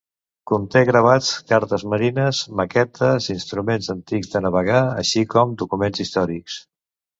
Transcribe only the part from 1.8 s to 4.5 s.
marines, maquetes, instruments antics de